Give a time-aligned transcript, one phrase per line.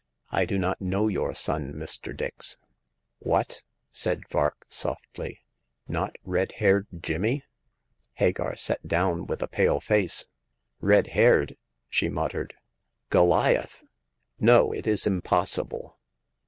[0.31, 2.17] I do not know your son, Mr.
[2.17, 2.67] Dix." *^
[3.19, 3.61] What!"
[3.91, 5.41] said Vark, softly;"
[5.87, 7.43] not red haired Jimmy!
[7.77, 10.25] '* Hagar sat down with a pale face."
[10.91, 11.55] Red haired!"
[11.87, 12.55] she muttered.
[13.11, 13.83] Goliath!
[14.39, 15.99] No, it is impossible